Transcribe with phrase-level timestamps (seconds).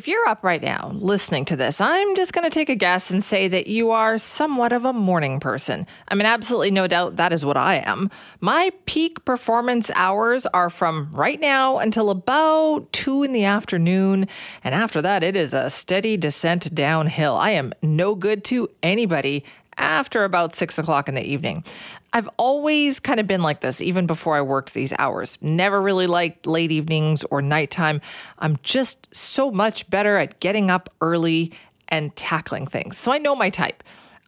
[0.00, 3.10] If you're up right now listening to this, I'm just going to take a guess
[3.10, 5.86] and say that you are somewhat of a morning person.
[6.08, 8.10] I mean, absolutely no doubt that is what I am.
[8.40, 14.26] My peak performance hours are from right now until about two in the afternoon.
[14.64, 17.36] And after that, it is a steady descent downhill.
[17.36, 19.44] I am no good to anybody
[19.80, 21.64] after about six o'clock in the evening.
[22.12, 25.38] I've always kind of been like this, even before I worked these hours.
[25.40, 28.00] Never really liked late evenings or nighttime.
[28.38, 31.52] I'm just so much better at getting up early
[31.88, 32.98] and tackling things.
[32.98, 33.82] So I know my type.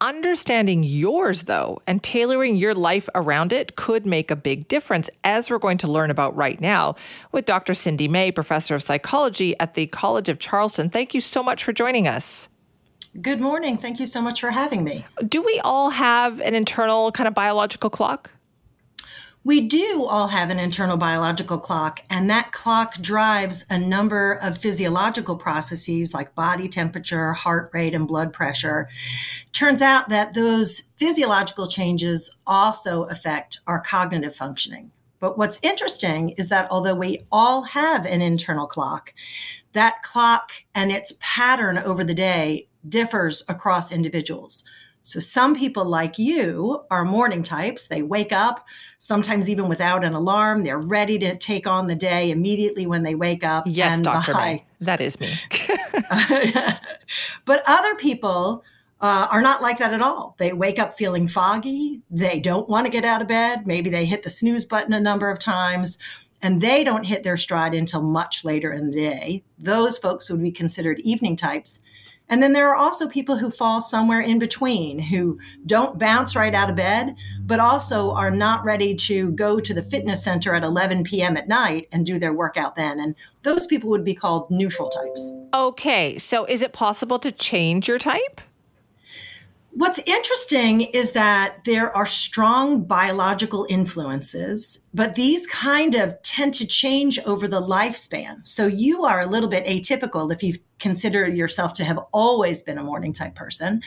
[0.00, 5.48] Understanding yours, though, and tailoring your life around it could make a big difference, as
[5.48, 6.96] we're going to learn about right now
[7.32, 7.72] with Dr.
[7.72, 10.90] Cindi May, professor of psychology at the College of Charleston.
[10.90, 12.48] Thank you so much for joining us.
[13.22, 13.78] Good morning.
[13.78, 15.06] Thank you so much for having me.
[15.28, 18.30] Do we all have an internal kind of biological clock?
[19.44, 24.58] We do all have an internal biological clock, and that clock drives a number of
[24.58, 28.88] physiological processes like body temperature, heart rate, and blood pressure.
[29.52, 34.90] Turns out that those physiological changes also affect our cognitive functioning.
[35.20, 39.14] But what's interesting is that although we all have an internal clock,
[39.72, 44.64] that clock and its pattern over the day differs across individuals.
[45.02, 47.88] So some people like you are morning types.
[47.88, 50.64] They wake up, sometimes even without an alarm.
[50.64, 53.64] They're ready to take on the day immediately when they wake up.
[53.66, 54.32] Yes, Dr.
[54.32, 54.64] May.
[54.80, 55.30] That is me.
[57.44, 58.64] but other people
[59.02, 60.36] uh, are not like that at all.
[60.38, 62.00] They wake up feeling foggy.
[62.10, 63.66] They don't want to get out of bed.
[63.66, 65.98] Maybe they hit the snooze button a number of times
[66.40, 69.44] and they don't hit their stride until much later in the day.
[69.58, 71.80] Those folks would be considered evening types.
[72.28, 76.54] And then there are also people who fall somewhere in between who don't bounce right
[76.54, 80.64] out of bed, but also are not ready to go to the fitness center at
[80.64, 81.36] 11 p.m.
[81.36, 82.98] at night and do their workout then.
[82.98, 85.30] And those people would be called neutral types.
[85.52, 86.18] Okay.
[86.18, 88.40] So is it possible to change your type?
[89.76, 96.66] What's interesting is that there are strong biological influences, but these kind of tend to
[96.66, 98.46] change over the lifespan.
[98.46, 102.78] So you are a little bit atypical if you consider yourself to have always been
[102.78, 103.82] a morning type person.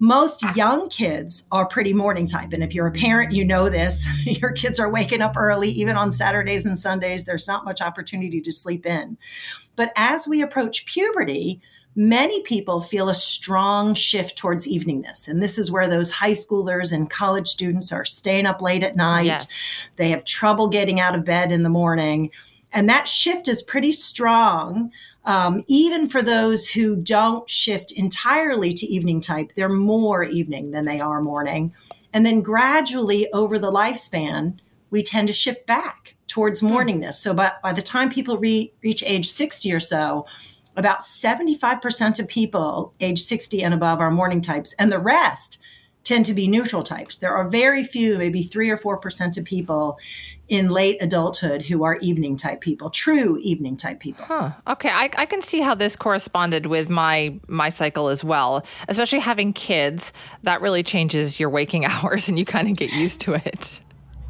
[0.00, 2.52] Most young kids are pretty morning type.
[2.52, 4.08] And if you're a parent, you know this.
[4.24, 7.24] Your kids are waking up early, even on Saturdays and Sundays.
[7.24, 9.16] There's not much opportunity to sleep in.
[9.76, 11.60] But as we approach puberty,
[11.96, 15.28] many people feel a strong shift towards eveningness.
[15.28, 18.96] And this is where those high schoolers and college students are staying up late at
[18.96, 19.26] night.
[19.26, 19.86] Yes.
[19.96, 22.30] They have trouble getting out of bed in the morning.
[22.72, 24.92] And that shift is pretty strong.
[25.24, 30.84] Um, even for those who don't shift entirely to evening type, they're more evening than
[30.84, 31.74] they are morning.
[32.12, 34.58] And then gradually over the lifespan,
[34.90, 36.68] we tend to shift back towards hmm.
[36.68, 37.14] morningness.
[37.14, 40.26] So by, by the time people re- reach age 60 or so,
[40.80, 45.58] about 75% of people age 60 and above are morning types, and the rest
[46.02, 47.18] tend to be neutral types.
[47.18, 49.98] There are very few, maybe three or 4% of people
[50.48, 54.24] in late adulthood who are evening type people, true evening type people.
[54.24, 54.52] Huh.
[54.66, 54.88] Okay.
[54.88, 59.52] I, I can see how this corresponded with my, my cycle as well, especially having
[59.52, 60.12] kids.
[60.42, 63.80] That really changes your waking hours and you kind of get used to it.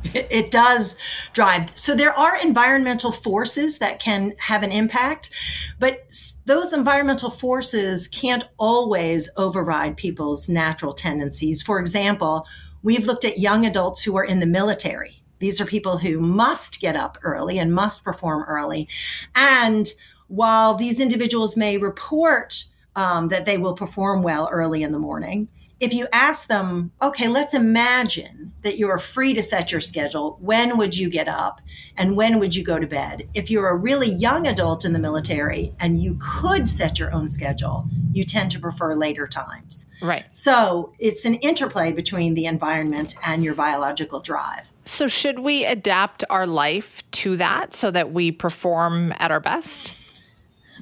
[0.03, 0.97] It does
[1.33, 1.77] drive.
[1.77, 5.31] So there are environmental forces that can have an impact,
[5.79, 6.11] but
[6.47, 11.63] those environmental forces can't always override people's natural tendencies.
[11.63, 12.47] For example,
[12.83, 15.23] we've looked at young adults who are in the military.
[15.39, 18.89] These are people who must get up early and must perform early.
[19.35, 19.87] And
[20.29, 22.65] while these individuals may report
[22.97, 25.49] um, that they will perform well early in the morning,
[25.81, 30.37] if you ask them, okay, let's imagine that you are free to set your schedule.
[30.41, 31.63] When would you get up
[31.97, 33.27] and when would you go to bed?
[33.33, 37.29] If you're a really young adult in the military and you could set your own
[37.29, 39.87] schedule, you tend to prefer later times.
[40.03, 40.33] Right.
[40.33, 44.71] So it's an interplay between the environment and your biological drive.
[44.85, 49.95] So, should we adapt our life to that so that we perform at our best?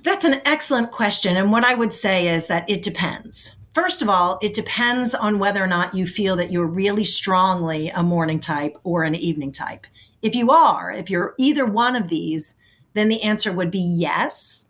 [0.02, 1.36] That's an excellent question.
[1.36, 5.38] And what I would say is that it depends First of all, it depends on
[5.38, 9.52] whether or not you feel that you're really strongly a morning type or an evening
[9.52, 9.86] type.
[10.20, 12.56] If you are, if you're either one of these,
[12.94, 14.64] then the answer would be yes.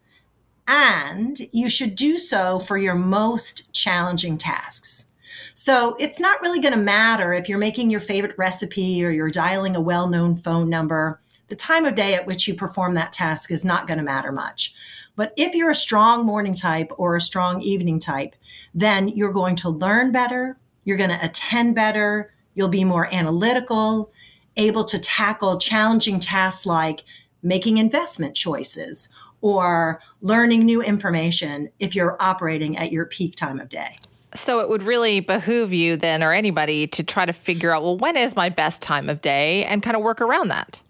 [0.66, 5.06] And you should do so for your most challenging tasks.
[5.54, 9.31] So it's not really going to matter if you're making your favorite recipe or you're
[9.31, 11.19] dialing a well known phone number.
[11.48, 14.32] The time of day at which you perform that task is not going to matter
[14.32, 14.74] much.
[15.16, 18.36] But if you're a strong morning type or a strong evening type,
[18.74, 24.12] then you're going to learn better, you're going to attend better, you'll be more analytical,
[24.56, 27.04] able to tackle challenging tasks like
[27.42, 29.08] making investment choices
[29.40, 33.94] or learning new information if you're operating at your peak time of day.
[34.34, 37.96] So it would really behoove you then or anybody to try to figure out, well,
[37.96, 40.82] when is my best time of day and kind of work around that.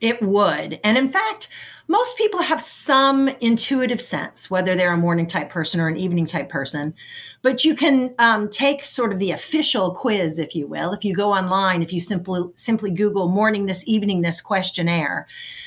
[0.00, 0.78] It would.
[0.84, 1.48] And in fact,
[1.90, 6.26] most people have some intuitive sense, whether they're a morning type person or an evening
[6.26, 6.94] type person.
[7.40, 10.92] But you can um, take sort of the official quiz, if you will.
[10.92, 15.26] If you go online, if you simply simply Google morningness, eveningness questionnaire,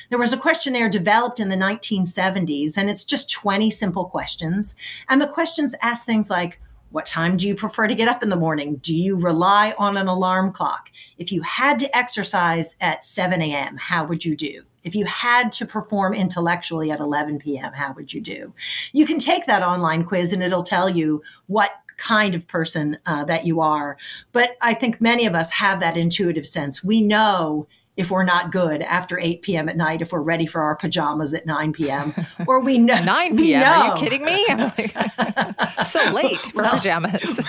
[0.10, 4.76] there was a questionnaire developed in the 1970s, and it's just 20 simple questions.
[5.10, 8.30] And the questions ask things like, what time do you prefer to get up in
[8.30, 8.76] the morning?
[8.78, 10.92] Do you rely on an alarm clock?
[11.18, 14.64] If you had to exercise at 7 a.m., how would you do?
[14.84, 18.54] If you had to perform intellectually at 11 p.m., how would you do?
[18.94, 23.24] You can take that online quiz and it'll tell you what kind of person uh,
[23.26, 23.98] that you are.
[24.32, 26.84] But I think many of us have that intuitive sense.
[26.84, 27.68] We know
[28.02, 29.70] if we're not good after 8 p.m.
[29.70, 32.14] at night, if we're ready for our pajamas at 9 p.m.
[32.48, 33.64] Or we know 9 p.m.
[33.64, 34.44] Are you kidding me?
[35.86, 37.40] so late for well, pajamas.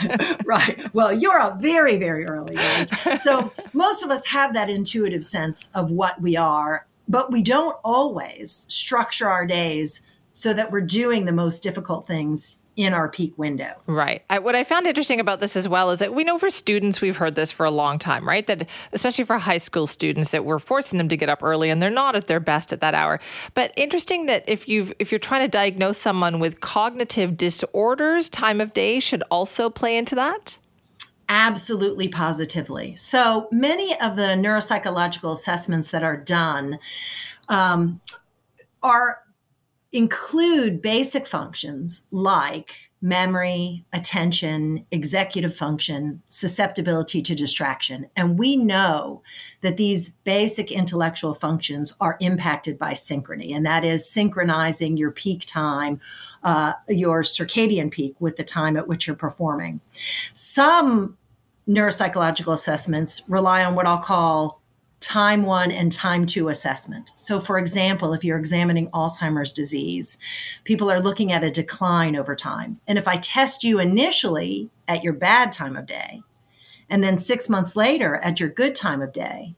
[0.44, 0.94] right.
[0.94, 3.18] Well, you're up very, very early, right?
[3.18, 7.76] So most of us have that intuitive sense of what we are, but we don't
[7.82, 10.02] always structure our days
[10.32, 13.74] so that we're doing the most difficult things in our peak window.
[13.86, 14.22] Right.
[14.30, 17.02] I, what I found interesting about this as well is that we know for students,
[17.02, 18.46] we've heard this for a long time, right?
[18.46, 21.82] That especially for high school students, that we're forcing them to get up early and
[21.82, 23.20] they're not at their best at that hour.
[23.52, 28.60] But interesting that if you've if you're trying to diagnose someone with cognitive disorders, time
[28.60, 30.58] of day should also play into that.
[31.28, 32.96] Absolutely, positively.
[32.96, 36.78] So many of the neuropsychological assessments that are done
[37.48, 38.00] um,
[38.82, 39.18] are
[39.92, 48.06] include basic functions like memory, attention, executive function, susceptibility to distraction.
[48.16, 49.22] And we know
[49.60, 55.44] that these basic intellectual functions are impacted by synchrony, and that is synchronizing your peak
[55.46, 56.00] time,
[56.44, 59.80] uh, your circadian peak, with the time at which you're performing.
[60.32, 61.18] Some
[61.68, 64.61] neuropsychological assessments rely on what I'll call
[65.02, 67.10] time one and time two assessment.
[67.16, 70.16] So, for example, if you're examining Alzheimer's disease,
[70.64, 72.80] people are looking at a decline over time.
[72.86, 76.22] And if I test you initially at your bad time of day,
[76.88, 79.54] and then six months later at your good time of day,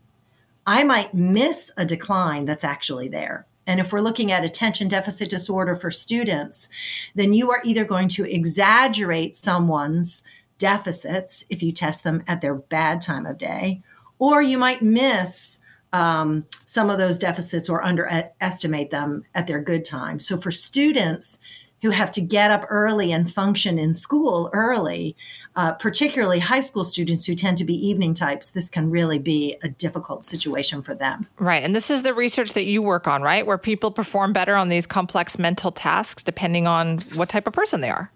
[0.67, 3.47] I might miss a decline that's actually there.
[3.67, 6.69] And if we're looking at attention deficit disorder for students,
[7.15, 10.23] then you are either going to exaggerate someone's
[10.59, 13.83] deficits if you test them at their bad time of day,
[14.19, 15.59] or you might miss
[15.93, 20.19] um, some of those deficits or underestimate them at their good time.
[20.19, 21.39] So for students
[21.83, 25.15] who have to get up early and function in school early,
[25.55, 29.57] uh, particularly high school students who tend to be evening types, this can really be
[29.63, 31.27] a difficult situation for them.
[31.39, 31.63] Right.
[31.63, 33.47] And this is the research that you work on, right?
[33.47, 37.83] Where people perform better on these complex mental tasks depending on what type of person
[37.83, 38.11] they are.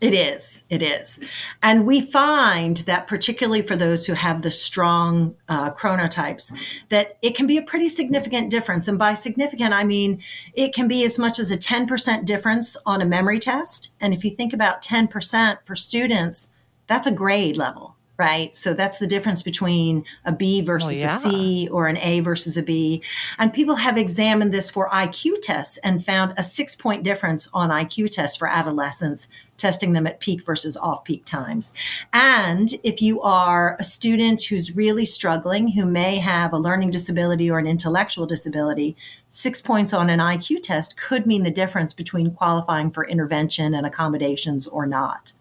[0.00, 0.64] It is.
[0.68, 1.20] It is.
[1.62, 6.52] And we find that, particularly for those who have the strong uh, chronotypes,
[6.88, 8.88] that it can be a pretty significant difference.
[8.88, 10.22] And by significant, I mean
[10.54, 13.92] it can be as much as a 10% difference on a memory test.
[14.00, 16.48] And if you think about 10% for students,
[16.88, 18.54] that's a grade level right?
[18.54, 21.16] So that's the difference between a B oh, versus well, yeah.
[21.16, 23.02] a C or an A versus a B.
[23.38, 27.70] And people have examined this for IQ tests and found a six point difference on
[27.70, 31.72] IQ tests for adolescents, testing them at peak versus off peak times.
[32.12, 37.50] And if you are a student who's really struggling, who may have a learning disability
[37.50, 38.96] or an intellectual disability,
[39.30, 43.86] six points on an IQ test could mean the difference between qualifying for intervention and
[43.86, 45.32] accommodations or not.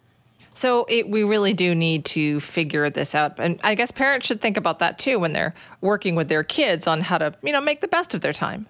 [0.53, 4.41] So it, we really do need to figure this out, and I guess parents should
[4.41, 7.61] think about that too when they're working with their kids on how to, you know,
[7.61, 8.67] make the best of their time.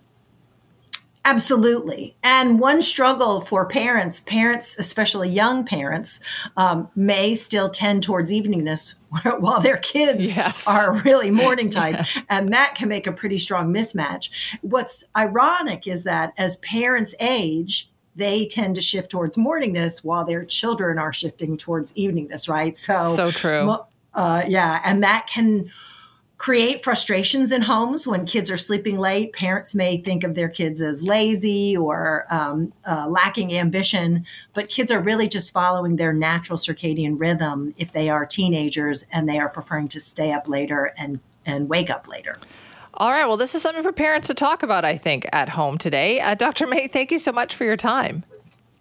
[1.23, 2.15] Absolutely.
[2.23, 6.19] And one struggle for parents, parents, especially young parents,
[6.57, 8.95] um, may still tend towards eveningness
[9.39, 10.67] while their kids yes.
[10.67, 11.95] are really morning type.
[11.95, 12.23] yes.
[12.29, 14.31] And that can make a pretty strong mismatch.
[14.61, 20.43] What's ironic is that as parents age, they tend to shift towards morningness while their
[20.43, 22.75] children are shifting towards eveningness, right?
[22.75, 23.77] So, so true.
[24.13, 24.81] Uh, yeah.
[24.83, 25.71] And that can
[26.41, 29.31] create frustrations in homes when kids are sleeping late.
[29.31, 34.25] Parents may think of their kids as lazy or um, uh, lacking ambition,
[34.55, 39.29] but kids are really just following their natural circadian rhythm if they are teenagers and
[39.29, 42.35] they are preferring to stay up later and, and wake up later.
[42.95, 43.25] All right.
[43.25, 46.19] Well, this is something for parents to talk about, I think, at home today.
[46.19, 46.67] Uh, Dr.
[46.67, 48.23] May, thank you so much for your time.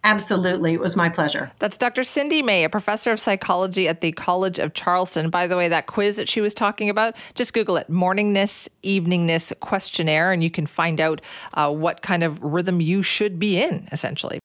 [0.03, 0.73] Absolutely.
[0.73, 1.51] It was my pleasure.
[1.59, 2.01] That's Dr.
[2.01, 5.29] Cindi May, a professor of psychology at the College of Charleston.
[5.29, 9.53] By the way, that quiz that she was talking about, just Google it morningness, eveningness
[9.59, 11.21] questionnaire, and you can find out
[11.53, 14.39] uh, what kind of rhythm you should be in, essentially.